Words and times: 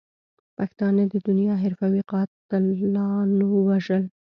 پښتانه 0.57 1.03
د 1.11 1.15
دنیا 1.27 1.55
حرفوي 1.63 2.01
قاتلاتو 2.11 3.45
وژل. 3.67 4.03